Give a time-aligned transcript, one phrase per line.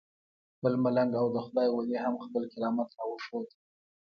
[0.63, 3.47] بل ملنګ او د خدای ولی هم خپل کرامت راوښود.